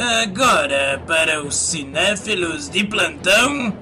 [0.00, 3.76] Agora, para os cinéfilos de plantão.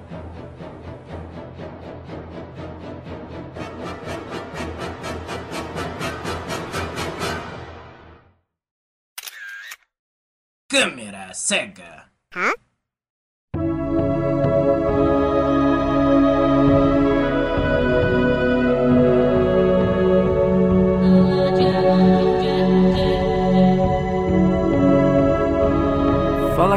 [10.71, 12.11] Câmera cega.
[12.35, 12.51] Hã?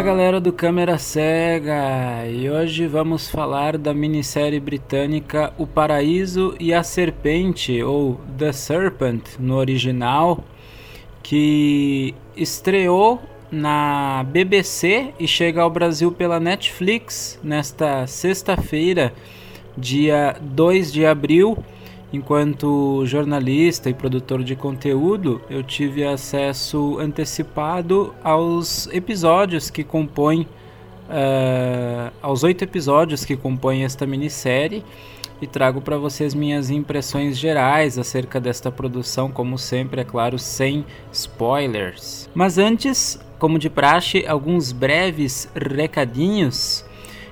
[0.10, 6.82] Galera do Câmera Cega e hoje vamos falar da minissérie britânica O Paraíso e a
[6.82, 10.44] Serpente ou The Serpent no original
[11.22, 19.14] que estreou na BBC e chega ao Brasil pela Netflix nesta sexta-feira,
[19.78, 21.56] dia 2 de abril.
[22.12, 32.12] Enquanto jornalista e produtor de conteúdo, eu tive acesso antecipado aos episódios que compõem, uh,
[32.20, 34.84] aos oito episódios que compõem esta minissérie
[35.40, 40.84] e trago para vocês minhas impressões gerais acerca desta produção, como sempre, é claro, sem
[41.12, 42.28] spoilers.
[42.34, 46.84] Mas antes, como de praxe, alguns breves recadinhos.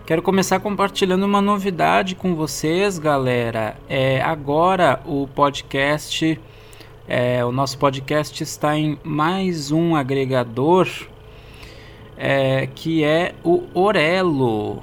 [0.08, 3.76] Quero começar compartilhando uma novidade com vocês, galera.
[3.90, 6.40] É agora o podcast,
[7.06, 10.88] é, o nosso podcast está em mais um agregador
[12.16, 14.82] é, que é o Orelo.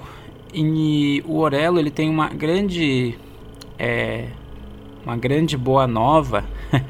[0.52, 3.16] E o Orelo ele tem uma grande,
[3.78, 4.26] é,
[5.06, 6.44] uma grande boa nova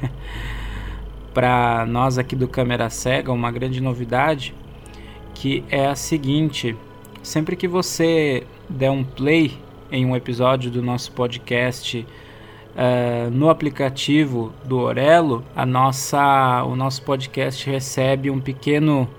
[1.33, 4.53] para nós aqui do Câmera Cega, uma grande novidade
[5.33, 6.75] que é a seguinte
[7.25, 9.57] Sempre que você der um play
[9.91, 12.05] em um episódio do nosso podcast
[12.75, 19.09] uh, no aplicativo do Orelo, a nossa, o nosso podcast recebe um pequeno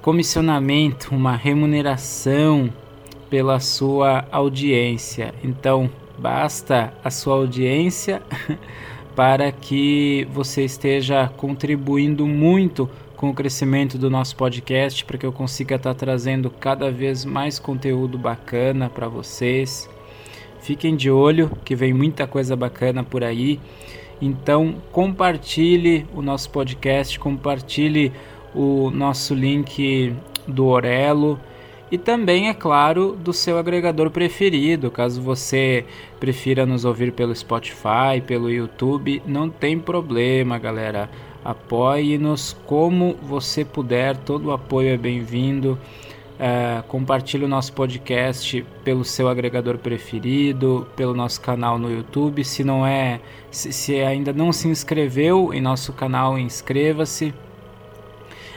[0.00, 2.72] comissionamento, uma remuneração
[3.28, 5.34] pela sua audiência.
[5.44, 8.22] Então, basta a sua audiência
[9.14, 12.88] para que você esteja contribuindo muito
[13.20, 17.22] com o crescimento do nosso podcast para que eu consiga estar tá trazendo cada vez
[17.22, 19.86] mais conteúdo bacana para vocês.
[20.62, 23.60] Fiquem de olho que vem muita coisa bacana por aí.
[24.22, 28.10] Então compartilhe o nosso podcast, compartilhe
[28.54, 30.16] o nosso link
[30.48, 31.38] do Orelo
[31.92, 34.90] e também, é claro, do seu agregador preferido.
[34.90, 35.84] Caso você
[36.18, 41.10] prefira nos ouvir pelo Spotify, pelo YouTube, não tem problema, galera
[41.44, 45.78] apoie-nos como você puder, todo o apoio é bem-vindo.
[46.42, 52.42] É, compartilhe o nosso podcast pelo seu agregador preferido, pelo nosso canal no YouTube.
[52.44, 53.20] Se não é,
[53.50, 57.34] se, se ainda não se inscreveu em nosso canal, inscreva-se.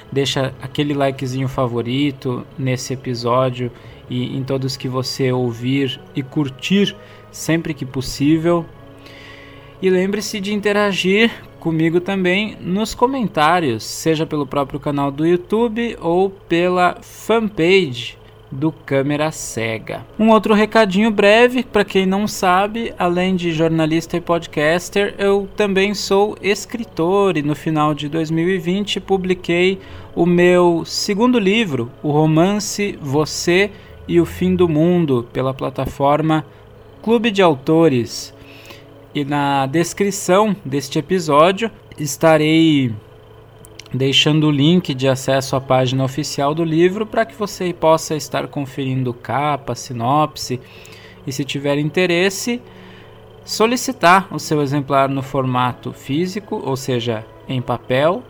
[0.09, 3.69] Deixa aquele likezinho favorito nesse episódio
[4.09, 6.95] e em todos que você ouvir e curtir
[7.31, 8.65] sempre que possível.
[9.81, 11.31] E lembre-se de interagir
[11.63, 18.17] comigo também nos comentários, seja pelo próprio canal do YouTube ou pela fanpage
[18.51, 20.05] do Câmera Cega.
[20.19, 25.93] Um outro recadinho breve, para quem não sabe, além de jornalista e podcaster, eu também
[25.93, 29.79] sou escritor e no final de 2020 publiquei
[30.13, 33.71] o meu segundo livro, o romance Você
[34.05, 36.45] e o Fim do Mundo, pela plataforma
[37.01, 38.33] Clube de Autores.
[39.15, 41.69] E na descrição deste episódio
[41.99, 42.91] estarei
[43.93, 48.47] deixando o link de acesso à página oficial do livro para que você possa estar
[48.47, 50.59] conferindo capa, sinopse
[51.27, 52.59] e, se tiver interesse,
[53.45, 58.23] solicitar o seu exemplar no formato físico, ou seja, em papel,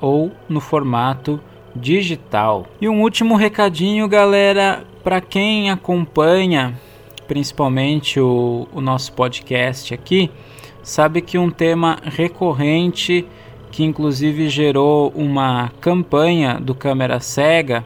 [0.00, 1.40] ou no formato
[1.74, 2.64] digital.
[2.80, 6.78] E um último recadinho, galera, para quem acompanha
[7.28, 10.30] principalmente o, o nosso podcast aqui,
[10.82, 13.24] sabe que um tema recorrente
[13.70, 17.84] que inclusive gerou uma campanha do Câmera Cega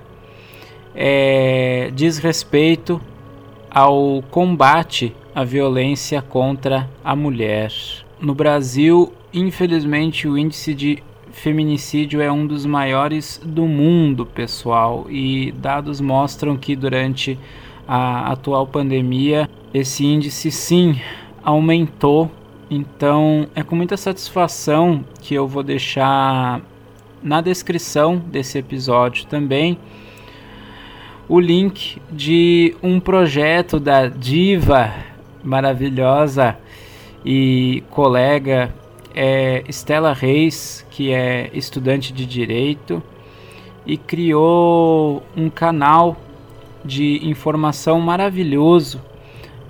[0.94, 3.00] é, diz respeito
[3.70, 7.72] ao combate à violência contra a mulher.
[8.20, 11.02] No Brasil, infelizmente, o índice de
[11.32, 17.38] feminicídio é um dos maiores do mundo, pessoal, e dados mostram que durante
[17.94, 20.98] a atual pandemia, esse índice sim
[21.44, 22.30] aumentou.
[22.70, 26.62] Então é com muita satisfação que eu vou deixar
[27.22, 29.76] na descrição desse episódio também
[31.28, 34.90] o link de um projeto da diva
[35.44, 36.56] maravilhosa
[37.22, 38.74] e colega
[39.14, 43.02] é Estela Reis, que é estudante de direito
[43.84, 46.16] e criou um canal
[46.84, 49.00] de informação maravilhoso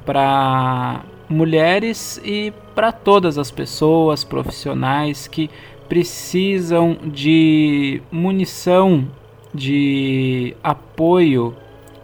[0.04, 5.50] para mulheres e para todas as pessoas profissionais que
[5.88, 9.06] precisam de munição,
[9.54, 11.54] de apoio,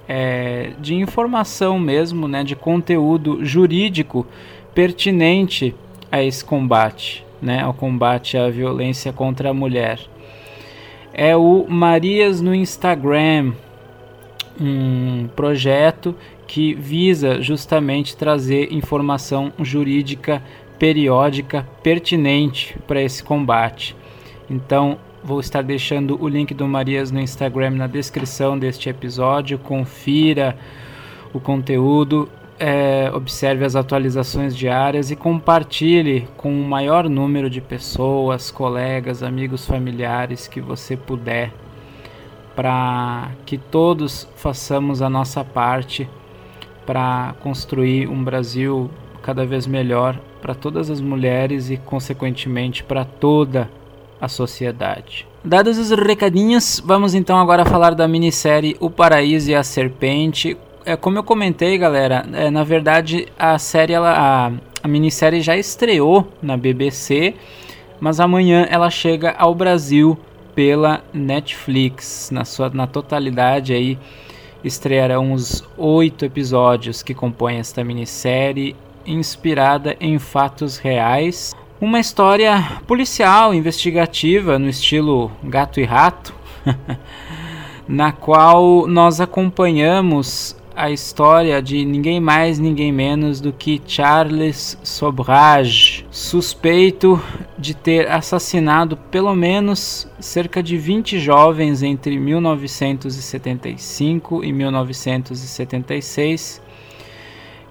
[0.07, 4.27] é, de informação mesmo, né, de conteúdo jurídico
[4.75, 5.75] pertinente
[6.11, 10.01] a esse combate, né, ao combate à violência contra a mulher.
[11.13, 13.53] É o Marias no Instagram,
[14.61, 16.15] um projeto
[16.47, 20.43] que visa justamente trazer informação jurídica
[20.79, 23.97] periódica pertinente para esse combate.
[24.49, 29.59] Então, vou estar deixando o link do Marias no Instagram na descrição deste episódio.
[29.59, 30.57] Confira
[31.33, 32.29] o conteúdo,
[32.59, 39.67] é, observe as atualizações diárias e compartilhe com o maior número de pessoas, colegas, amigos,
[39.67, 41.53] familiares que você puder,
[42.59, 46.09] para que todos façamos a nossa parte
[46.85, 48.91] para construir um Brasil
[49.23, 53.71] cada vez melhor para todas as mulheres e, consequentemente, para toda
[54.21, 55.25] a sociedade.
[55.45, 60.57] Dados os recadinhos, vamos então agora falar da minissérie O Paraíso e a Serpente.
[60.85, 64.53] É, como eu comentei, galera, é, na verdade a série, ela, a,
[64.83, 67.37] a minissérie já estreou na BBC,
[68.01, 70.19] mas amanhã ela chega ao Brasil
[70.59, 73.97] pela Netflix, na sua na totalidade aí
[74.65, 78.75] estrearão os oito episódios que compõem esta minissérie,
[79.07, 81.55] inspirada em fatos reais.
[81.81, 86.35] Uma história policial, investigativa, no estilo gato e rato,
[87.87, 96.07] na qual nós acompanhamos a história de ninguém mais, ninguém menos do que Charles Sobrage,
[96.09, 97.21] suspeito
[97.59, 106.63] de ter assassinado pelo menos cerca de 20 jovens entre 1975 e 1976,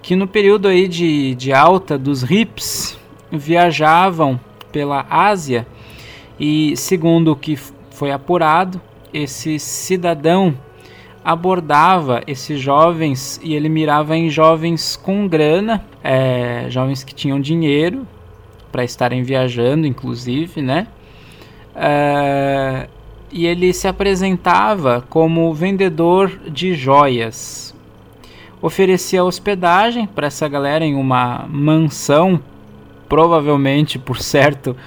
[0.02, 3.00] que no período aí de, de alta dos hips
[3.32, 4.38] viajavam
[4.70, 5.66] pela Ásia
[6.38, 7.58] e, segundo o que
[7.90, 8.82] foi apurado,
[9.14, 10.67] esse cidadão
[11.28, 18.08] abordava esses jovens e ele mirava em jovens com grana, é, jovens que tinham dinheiro
[18.72, 20.88] para estarem viajando, inclusive, né?
[21.76, 22.88] É,
[23.30, 27.76] e ele se apresentava como vendedor de joias.
[28.62, 32.40] Oferecia hospedagem para essa galera em uma mansão,
[33.10, 34.78] provavelmente, por certo,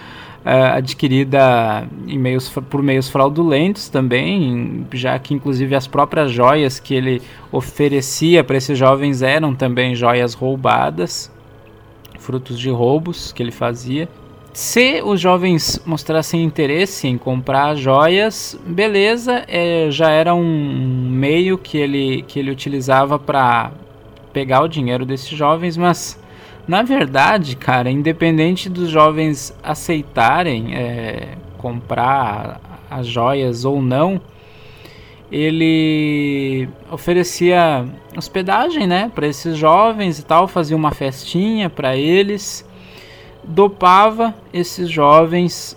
[0.44, 7.22] uh, adquirida meios, por meios fraudulentos também, já que inclusive as próprias joias que ele
[7.52, 11.30] oferecia para esses jovens eram também joias roubadas,
[12.18, 14.08] frutos de roubos que ele fazia.
[14.52, 21.78] Se os jovens mostrassem interesse em comprar joias, beleza, é, já era um meio que
[21.78, 23.70] ele, que ele utilizava para
[24.32, 26.18] pegar o dinheiro desses jovens, mas
[26.66, 32.60] na verdade, cara, independente dos jovens aceitarem é, comprar
[32.90, 34.20] as joias ou não,
[35.30, 37.86] ele oferecia
[38.16, 42.68] hospedagem, né, para esses jovens e tal, fazia uma festinha para eles,
[43.44, 45.76] dopava esses jovens,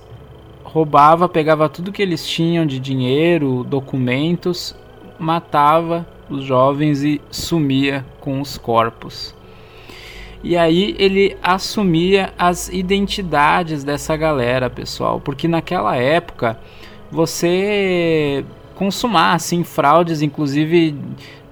[0.63, 4.75] roubava, pegava tudo que eles tinham de dinheiro, documentos,
[5.19, 9.35] matava os jovens e sumia com os corpos.
[10.43, 16.59] E aí ele assumia as identidades dessa galera, pessoal, porque naquela época
[17.09, 18.43] você
[18.75, 20.95] consumar assim fraudes, inclusive,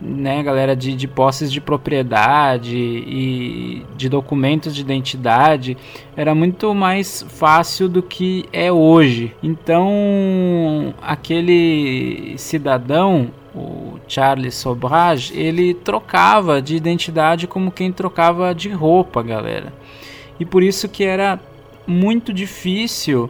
[0.02, 5.78] né, galera de, de posses de propriedade e de documentos de identidade,
[6.18, 9.34] era muito mais fácil do que é hoje.
[9.42, 19.22] Então, aquele cidadão o Charles Sobrage, ele trocava de identidade como quem trocava de roupa,
[19.22, 19.74] galera.
[20.40, 21.40] E por isso que era
[21.86, 23.30] muito difícil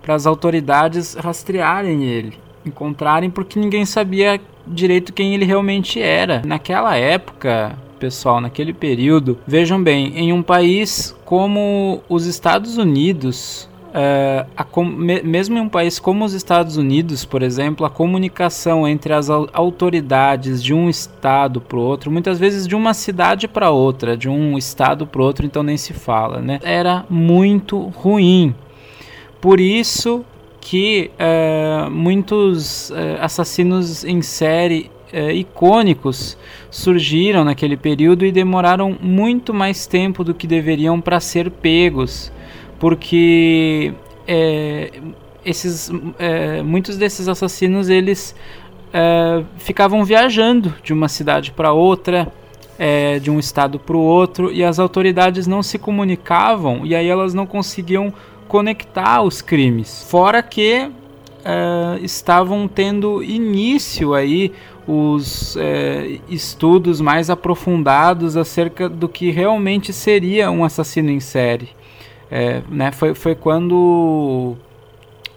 [0.00, 6.42] para as autoridades rastrearem ele, encontrarem, porque ninguém sabia direito quem ele realmente era.
[6.44, 14.46] Naquela época, pessoal, naquele período, vejam bem, em um país como os Estados Unidos, Uh,
[14.54, 14.66] a,
[15.24, 20.62] mesmo em um país como os Estados Unidos, por exemplo, a comunicação entre as autoridades
[20.62, 24.58] de um estado para o outro, muitas vezes de uma cidade para outra, de um
[24.58, 26.60] estado para outro, então nem se fala, né?
[26.62, 28.54] Era muito ruim.
[29.40, 30.22] Por isso
[30.60, 34.90] que uh, muitos uh, assassinos em série
[35.32, 36.36] icônicos
[36.70, 42.30] surgiram naquele período e demoraram muito mais tempo do que deveriam para ser pegos
[42.78, 43.92] porque
[44.26, 44.90] é,
[45.44, 48.34] esses, é, muitos desses assassinos eles
[48.92, 52.32] é, ficavam viajando de uma cidade para outra,
[52.78, 57.08] é, de um estado para o outro, e as autoridades não se comunicavam e aí
[57.08, 58.12] elas não conseguiam
[58.48, 60.04] conectar os crimes.
[60.08, 60.90] Fora que
[61.44, 64.52] é, estavam tendo início aí
[64.86, 71.68] os é, estudos mais aprofundados acerca do que realmente seria um assassino em série.
[72.30, 74.56] É, né, foi, foi quando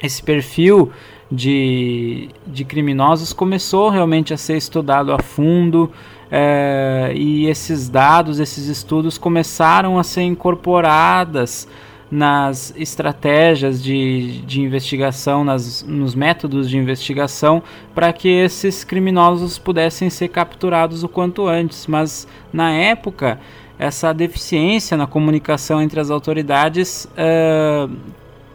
[0.01, 0.91] esse perfil
[1.31, 5.91] de, de criminosos começou realmente a ser estudado a fundo
[6.31, 11.67] é, e esses dados, esses estudos começaram a ser incorporadas
[12.11, 17.61] nas estratégias de, de investigação, nas, nos métodos de investigação,
[17.93, 21.85] para que esses criminosos pudessem ser capturados o quanto antes.
[21.85, 23.39] Mas na época,
[23.79, 27.87] essa deficiência na comunicação entre as autoridades é,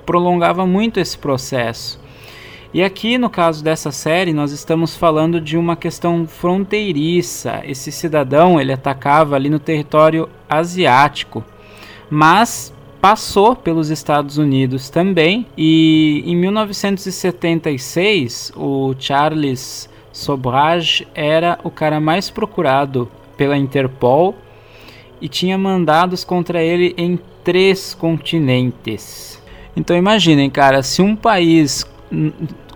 [0.04, 1.99] prolongava muito esse processo.
[2.75, 7.62] E aqui no caso dessa série nós estamos falando de uma questão fronteiriça.
[7.64, 11.43] Esse cidadão ele atacava ali no território asiático,
[12.11, 15.47] mas passou pelos Estados Unidos também.
[15.57, 24.44] E em 1976 o Charles Sobrage era o cara mais procurado pela Interpol
[25.21, 29.42] e tinha mandados contra ele em três continentes.
[29.76, 31.87] Então imaginem, cara, se um país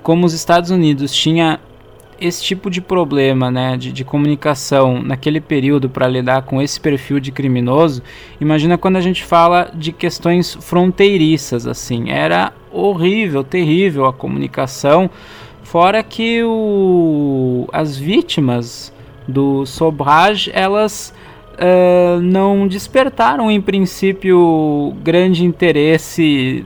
[0.03, 1.61] como os Estados Unidos tinha
[2.21, 7.21] esse tipo de problema né, de, de comunicação naquele período para lidar com esse perfil
[7.21, 8.03] de criminoso,
[8.41, 15.09] imagina quando a gente fala de questões fronteiriças, assim, era horrível, terrível a comunicação,
[15.63, 18.93] fora que o, as vítimas
[19.27, 21.15] do Sobrage, elas
[21.59, 26.65] uh, não despertaram em princípio grande interesse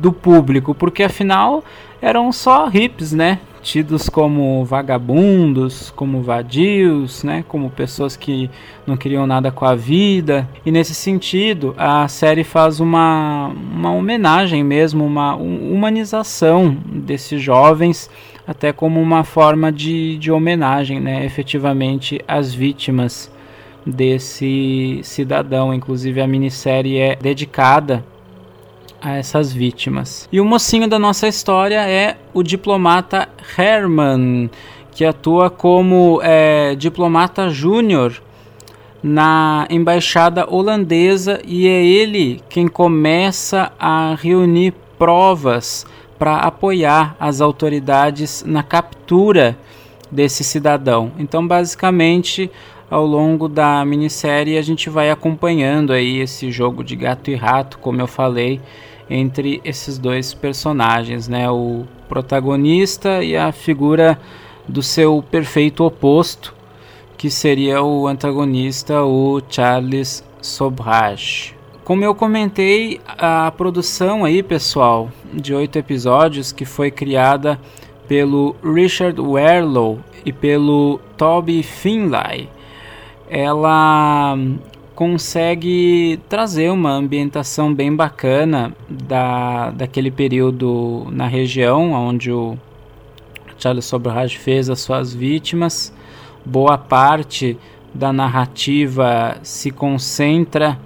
[0.00, 1.64] do público, porque afinal
[2.02, 3.38] eram só hips, né?
[3.62, 7.42] Tidos como vagabundos, como vadios, né?
[7.48, 8.50] Como pessoas que
[8.86, 10.46] não queriam nada com a vida.
[10.66, 18.10] E nesse sentido, a série faz uma, uma homenagem mesmo, uma humanização desses jovens,
[18.46, 21.24] até como uma forma de, de homenagem, né?
[21.24, 23.32] Efetivamente, às vítimas
[23.84, 25.74] desse cidadão.
[25.74, 28.04] Inclusive, a minissérie é dedicada
[29.00, 30.28] a essas vítimas.
[30.32, 34.50] E o mocinho da nossa história é o diplomata Herman,
[34.92, 38.22] que atua como é, diplomata júnior
[39.02, 45.84] na embaixada holandesa e é ele quem começa a reunir provas
[46.18, 49.58] para apoiar as autoridades na captura
[50.10, 51.12] desse cidadão.
[51.18, 52.50] Então, basicamente,
[52.94, 57.76] ao longo da minissérie a gente vai acompanhando aí esse jogo de gato e rato,
[57.80, 58.60] como eu falei,
[59.10, 61.50] entre esses dois personagens, né?
[61.50, 64.16] O protagonista e a figura
[64.68, 66.54] do seu perfeito oposto,
[67.18, 71.52] que seria o antagonista, o Charles Sobrage.
[71.82, 77.58] Como eu comentei, a produção aí, pessoal, de oito episódios que foi criada
[78.06, 82.53] pelo Richard Werlow e pelo Toby Finlay,
[83.34, 84.38] ela
[84.94, 92.56] consegue trazer uma ambientação bem bacana da, daquele período na região onde o
[93.58, 95.92] Charles Sobrage fez as suas vítimas.
[96.44, 97.58] Boa parte
[97.92, 100.78] da narrativa se concentra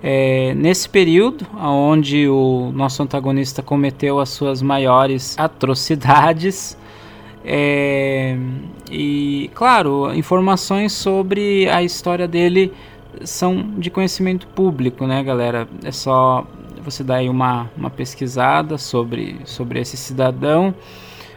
[0.00, 6.78] é, nesse período onde o nosso antagonista cometeu as suas maiores atrocidades.
[7.44, 8.36] É,
[8.90, 12.72] e claro, informações sobre a história dele
[13.24, 15.68] são de conhecimento público, né, galera?
[15.84, 16.46] É só
[16.82, 20.74] você dar aí uma, uma pesquisada sobre, sobre esse cidadão,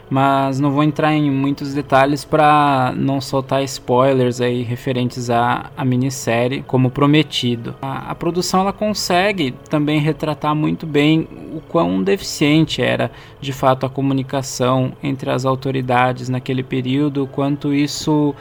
[0.09, 5.83] mas não vou entrar em muitos detalhes para não soltar spoilers aí referentes à, à
[5.83, 7.75] minissérie, como prometido.
[7.81, 13.85] A, a produção ela consegue também retratar muito bem o quão deficiente era de fato
[13.85, 18.35] a comunicação entre as autoridades naquele período, quanto isso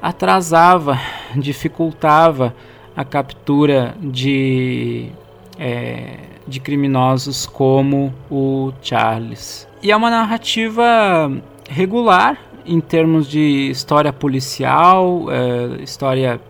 [0.00, 0.98] atrasava,
[1.34, 2.54] dificultava
[2.96, 5.10] a captura de,
[5.58, 9.66] é, de criminosos como o Charles.
[9.82, 11.30] E é uma narrativa
[11.68, 16.40] regular em termos de história policial, é, história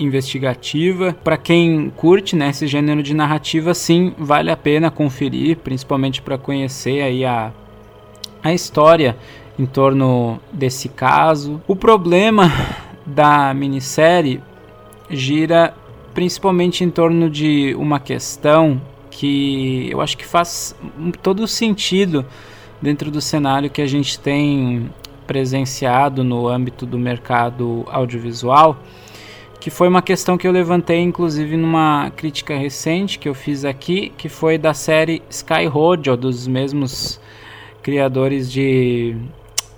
[0.00, 1.14] investigativa.
[1.24, 6.38] Para quem curte né, esse gênero de narrativa, sim, vale a pena conferir, principalmente para
[6.38, 7.52] conhecer aí a,
[8.42, 9.16] a história
[9.58, 11.60] em torno desse caso.
[11.66, 12.50] O problema
[13.04, 14.40] da minissérie
[15.10, 15.74] gira
[16.18, 20.74] principalmente em torno de uma questão que eu acho que faz
[21.22, 22.26] todo sentido
[22.82, 24.90] dentro do cenário que a gente tem
[25.28, 28.76] presenciado no âmbito do mercado audiovisual,
[29.60, 34.12] que foi uma questão que eu levantei inclusive numa crítica recente que eu fiz aqui,
[34.18, 37.20] que foi da série Sky Road, dos mesmos
[37.80, 39.14] criadores de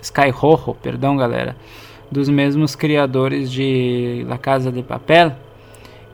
[0.01, 1.55] Sky Rojo, perdão, galera,
[2.11, 5.37] dos mesmos criadores de La Casa de Papel,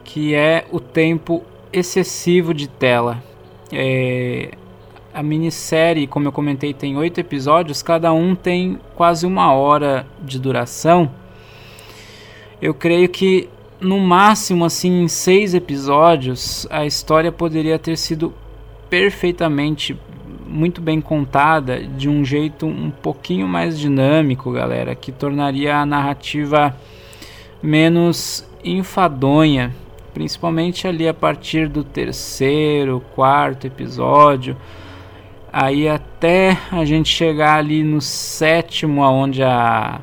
[0.07, 3.23] que é o tempo excessivo de tela.
[3.71, 4.53] É,
[5.13, 10.39] a minissérie, como eu comentei, tem oito episódios, cada um tem quase uma hora de
[10.39, 11.11] duração.
[12.63, 13.49] Eu creio que
[13.81, 18.33] no máximo assim em seis episódios a história poderia ter sido
[18.89, 19.99] perfeitamente
[20.47, 26.75] muito bem contada de um jeito um pouquinho mais dinâmico, galera, que tornaria a narrativa
[27.63, 29.75] menos enfadonha,
[30.17, 34.57] principalmente ali a partir do terceiro, quarto episódio
[35.59, 40.03] Aí até a gente chegar ali no sétimo, aonde a,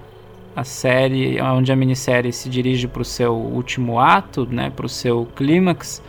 [0.56, 4.90] a série, onde a minissérie se dirige para o seu último ato, né, para o
[4.90, 6.02] seu clímax,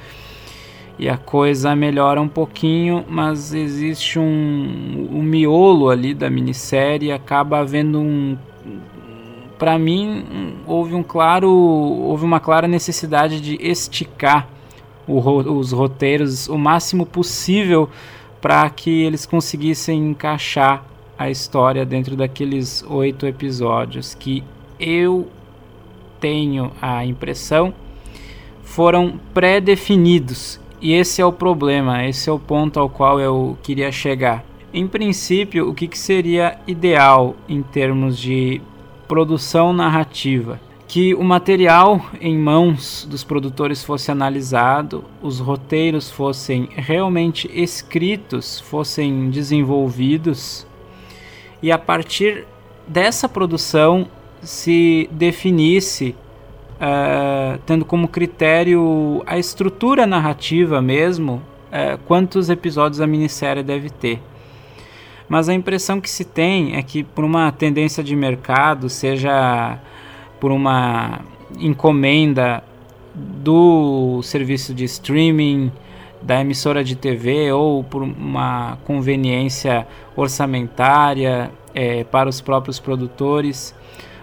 [0.99, 7.59] e a coisa melhora um pouquinho, mas existe um, um miolo ali da minissérie, acaba
[7.59, 8.39] havendo um,
[9.59, 14.49] para mim houve um claro, houve uma clara necessidade de esticar
[15.07, 15.19] o,
[15.59, 17.89] os roteiros o máximo possível
[18.41, 20.85] para que eles conseguissem encaixar
[21.17, 24.43] a história dentro daqueles oito episódios que
[24.79, 25.29] eu
[26.21, 27.73] tenho a impressão
[28.63, 33.91] foram pré-definidos e esse é o problema, esse é o ponto ao qual eu queria
[33.91, 34.45] chegar.
[34.73, 38.61] Em princípio, o que, que seria ideal em termos de
[39.09, 40.61] produção narrativa?
[40.87, 49.29] que o material em mãos dos produtores fosse analisado, os roteiros fossem realmente escritos, fossem
[49.29, 50.65] desenvolvidos
[51.61, 52.47] e a partir
[52.87, 54.07] dessa produção
[54.41, 56.15] se definisse,
[56.75, 64.21] uh, tendo como critério a estrutura narrativa mesmo, uh, quantos episódios a minissérie deve ter.
[65.29, 69.79] Mas a impressão que se tem é que, por uma tendência de mercado, seja
[70.39, 71.21] por uma
[71.59, 72.63] encomenda
[73.15, 75.73] do serviço de streaming,
[76.21, 83.75] da emissora de TV ou por uma conveniência orçamentária é, para os próprios produtores.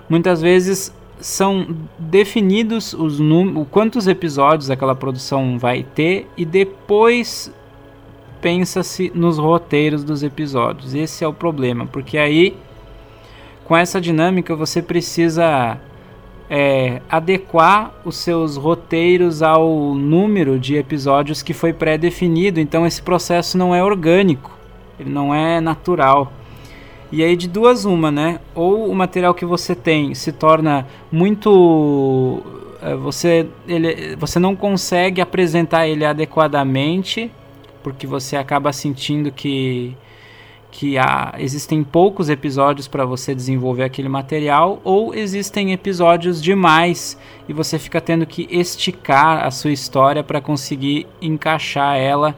[0.09, 1.67] Muitas vezes são
[1.99, 7.53] definidos os números, quantos episódios aquela produção vai ter e depois
[8.41, 10.93] pensa-se nos roteiros dos episódios.
[10.93, 12.57] Esse é o problema, porque aí
[13.63, 15.77] com essa dinâmica você precisa
[16.49, 22.59] é, adequar os seus roteiros ao número de episódios que foi pré-definido.
[22.59, 24.51] Então esse processo não é orgânico,
[24.99, 26.33] ele não é natural.
[27.11, 28.39] E aí de duas uma, né?
[28.53, 32.41] Ou o material que você tem se torna muito
[32.81, 37.31] é, você ele, você não consegue apresentar ele adequadamente
[37.83, 39.95] porque você acaba sentindo que
[40.71, 47.17] que há, existem poucos episódios para você desenvolver aquele material ou existem episódios demais
[47.47, 52.35] e você fica tendo que esticar a sua história para conseguir encaixar ela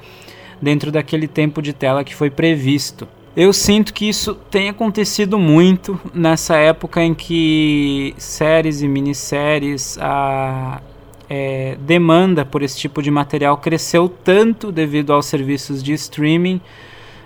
[0.59, 3.07] dentro daquele tempo de tela que foi previsto.
[3.35, 10.81] Eu sinto que isso tem acontecido muito nessa época em que séries e minisséries, a
[11.29, 16.59] é, demanda por esse tipo de material cresceu tanto devido aos serviços de streaming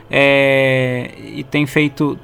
[0.10, 2.18] é, e tem feito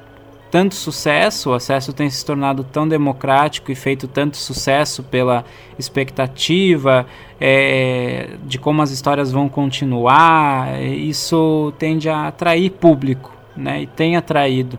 [0.54, 5.44] tanto sucesso, o acesso tem se tornado tão democrático e feito tanto sucesso pela
[5.76, 7.06] expectativa
[7.40, 13.82] é, de como as histórias vão continuar, isso tende a atrair público, né?
[13.82, 14.78] E tem atraído.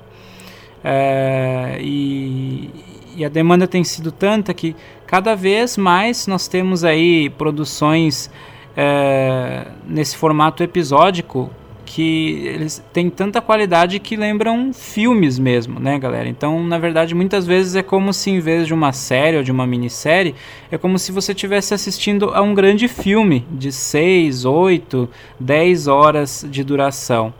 [0.82, 2.70] É, e,
[3.18, 4.74] e a demanda tem sido tanta que
[5.08, 8.30] cada vez mais nós temos aí produções
[8.76, 11.50] é, nesse formato episódico
[11.86, 16.28] que eles têm tanta qualidade que lembram filmes mesmo, né, galera?
[16.28, 19.52] Então, na verdade, muitas vezes é como se em vez de uma série ou de
[19.52, 20.36] uma minissérie,
[20.72, 25.08] é como se você estivesse assistindo a um grande filme de 6, 8,
[25.39, 27.34] 10 horas de duração.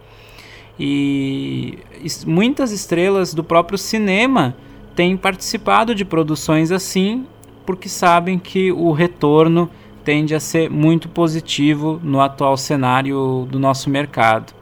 [0.80, 1.80] E
[2.26, 4.56] muitas estrelas do próprio cinema
[4.96, 7.26] têm participado de produções assim,
[7.66, 9.70] porque sabem que o retorno
[10.04, 14.54] tende a ser muito positivo no atual cenário do nosso mercado.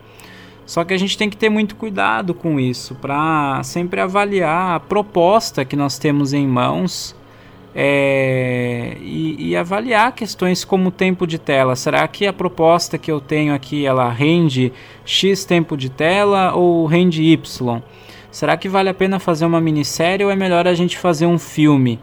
[0.66, 4.80] Só que a gente tem que ter muito cuidado com isso para sempre avaliar a
[4.80, 7.14] proposta que nós temos em mãos
[7.76, 11.76] é, e, e, avaliar questões como tempo de tela.
[11.76, 14.72] Será que a proposta que eu tenho aqui ela rende
[15.04, 17.82] x tempo de tela ou rende y?
[18.32, 21.40] Será que vale a pena fazer uma minissérie ou é melhor a gente fazer um
[21.40, 22.00] filme?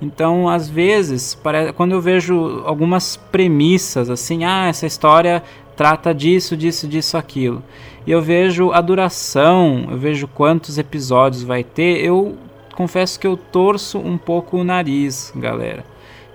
[0.00, 1.38] Então, às vezes,
[1.74, 5.42] quando eu vejo algumas premissas assim, ah, essa história
[5.74, 7.62] trata disso, disso, disso, aquilo,
[8.06, 12.36] e eu vejo a duração, eu vejo quantos episódios vai ter, eu
[12.74, 15.84] confesso que eu torço um pouco o nariz, galera.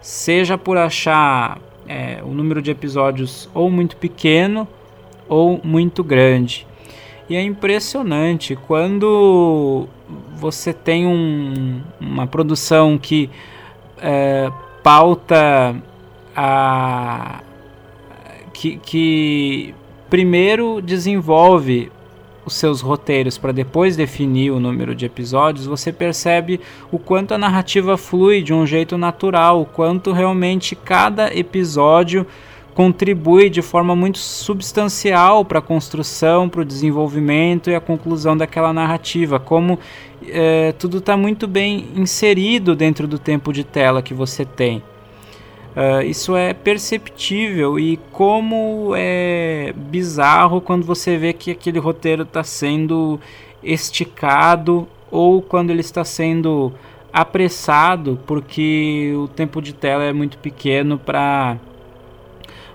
[0.02, 4.68] Seja por achar é, o número de episódios ou muito pequeno
[5.30, 6.66] ou muito grande.
[7.30, 9.88] E é impressionante quando
[10.36, 13.30] você tem um, uma produção que
[14.02, 14.52] é,
[14.84, 15.76] pauta
[16.36, 17.42] a
[18.54, 19.76] que, que
[20.10, 21.92] primeiro desenvolve
[22.46, 26.60] os seus roteiros para depois definir o número de episódios, você percebe
[26.92, 32.26] o quanto a narrativa flui de um jeito natural, o quanto realmente cada episódio
[32.74, 38.72] contribui de forma muito substancial para a construção, para o desenvolvimento e a conclusão daquela
[38.72, 39.78] narrativa, como
[40.28, 44.82] é, tudo está muito bem inserido dentro do tempo de tela que você tem.
[45.74, 52.44] Uh, isso é perceptível e como é bizarro quando você vê que aquele roteiro está
[52.44, 53.18] sendo
[53.64, 56.74] esticado ou quando ele está sendo
[57.14, 61.58] apressado porque o tempo de tela é muito pequeno para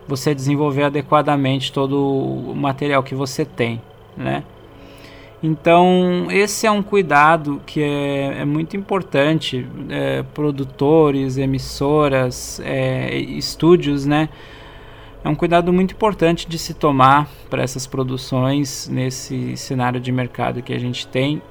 [0.06, 3.80] você desenvolver adequadamente todo o material que você tem,
[4.16, 4.44] né?
[5.42, 9.66] Então, esse é um cuidado que é, é muito importante.
[9.90, 14.28] É, produtores, emissoras, é, estúdios, né?
[15.22, 20.62] É um cuidado muito importante de se tomar para essas produções nesse cenário de mercado
[20.62, 21.42] que a gente tem.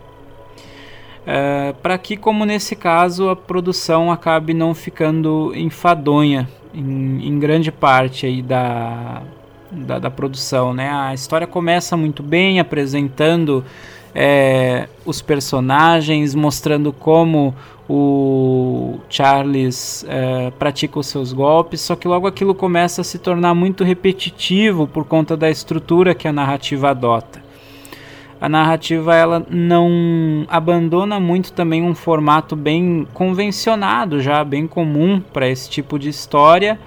[1.25, 7.71] É, para que, como nesse caso, a produção acabe não ficando enfadonha em, em grande
[7.71, 9.23] parte aí da,
[9.71, 10.91] da, da, produção, né?
[10.91, 13.65] A história começa muito bem, apresentando
[14.13, 17.55] é, os personagens, mostrando como
[17.89, 23.53] o Charles é, pratica os seus golpes, só que logo aquilo começa a se tornar
[23.53, 27.44] muito repetitivo por conta da estrutura que a narrativa adota.
[28.39, 35.47] A narrativa ela não abandona muito também um formato bem convencionado, já bem comum para
[35.47, 36.79] esse tipo de história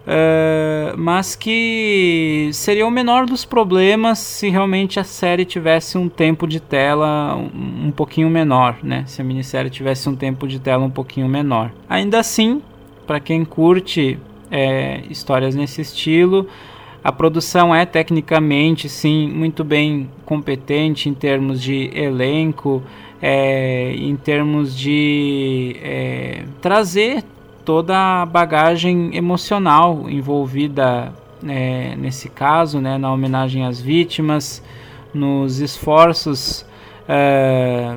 [0.00, 6.46] Uh, mas que seria o menor dos problemas se realmente a série tivesse um tempo
[6.46, 9.04] de tela um, um, pouquinho menor, né?
[9.06, 11.70] Se a minissérie tivesse um tempo de tela um pouquinho menor.
[11.88, 12.62] Ainda assim,
[13.06, 14.18] para quem curte
[14.50, 16.48] é, histórias nesse estilo,
[17.02, 22.82] a produção é tecnicamente sim muito bem competente em termos de elenco,
[23.22, 27.24] é, em termos de é, trazer
[27.64, 31.12] toda a bagagem emocional envolvida
[31.46, 34.62] é, nesse caso, né, na homenagem às vítimas,
[35.12, 36.66] nos esforços
[37.08, 37.96] é,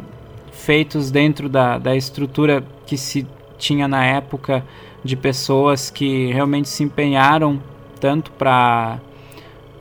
[0.51, 4.63] feitos dentro da, da estrutura que se tinha na época
[5.03, 7.59] de pessoas que realmente se empenharam
[8.03, 8.99] tanto para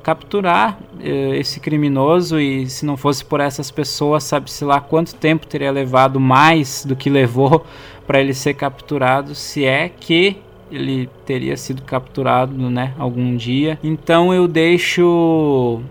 [0.00, 5.44] capturar eh, esse criminoso e se não fosse por essas pessoas, sabe-se lá quanto tempo
[5.44, 7.66] teria levado mais do que levou
[8.06, 10.36] para ele ser capturado, se é que
[10.70, 13.76] ele teria sido capturado, né, algum dia.
[13.82, 15.82] Então eu deixo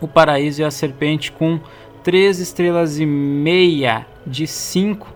[0.00, 1.60] o Paraíso e a Serpente com
[2.02, 5.06] 3 estrelas e meia de 5.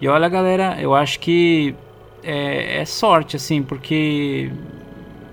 [0.00, 1.74] E olha, galera, eu acho que
[2.22, 4.52] é, é sorte assim, porque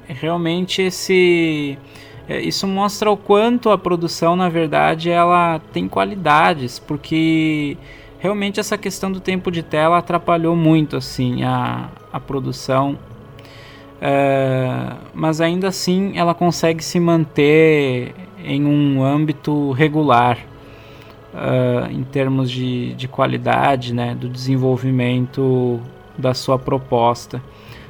[0.08, 1.78] realmente esse
[2.28, 7.78] é, isso mostra o quanto a produção, na verdade, ela tem qualidades, porque
[8.20, 12.98] realmente essa questão do tempo de tela atrapalhou muito assim a, a produção.
[14.02, 18.14] É, mas ainda assim ela consegue se manter
[18.44, 20.38] em um âmbito regular
[21.34, 25.80] uh, em termos de, de qualidade, né, do desenvolvimento
[26.18, 27.42] da sua proposta.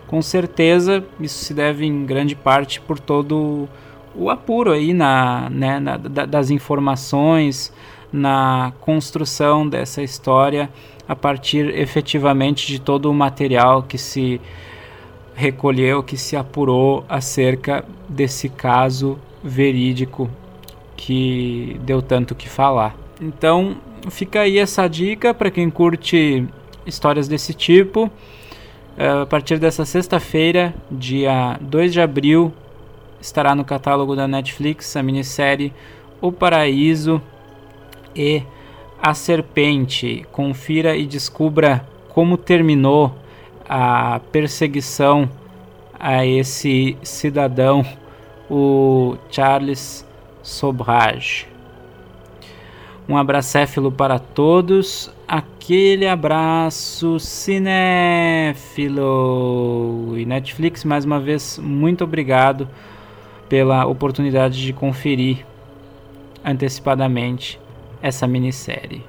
[0.08, 3.68] Com certeza isso se deve em grande parte por todo
[4.16, 7.74] o apuro aí na, né, na, das informações,
[8.12, 10.70] na construção dessa história
[11.08, 14.42] a partir efetivamente de todo o material que se
[15.36, 20.30] recolheu, que se apurou acerca desse caso verídico
[20.96, 22.96] que deu tanto que falar.
[23.22, 23.78] Então,
[24.10, 26.48] fica aí essa dica para quem curte
[26.86, 28.10] histórias desse tipo.
[28.98, 32.54] Eh, a partir dessa sexta-feira, dia 2 de abril,
[33.20, 35.74] estará no catálogo da Netflix a minissérie
[36.22, 37.22] O Paraíso
[38.16, 38.42] e
[39.02, 40.26] A Serpente.
[40.32, 43.14] Confira e descubra como terminou
[43.68, 45.30] a perseguição
[46.00, 47.86] a esse cidadão,
[48.50, 50.08] o Charles
[50.42, 51.55] Sobrage.
[53.08, 57.76] Um abracéfilo para todos, aquele abraço cinéfilo.
[60.18, 62.68] E Netflix, mais uma vez, muito obrigado
[63.48, 65.46] pela oportunidade de conferir
[66.44, 67.60] antecipadamente
[68.02, 69.04] essa minissérie.